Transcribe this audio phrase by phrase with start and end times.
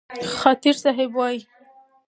[0.37, 1.41] خاطر صاحب وايي: